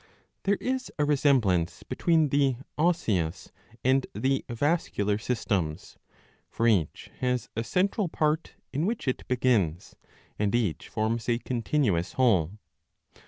[0.45, 3.51] There is a resemblance between the osseous
[3.83, 5.99] and the vascular systems;
[6.49, 9.95] for each has a central part in which it begins,
[10.39, 12.53] and each forms a continuous whole.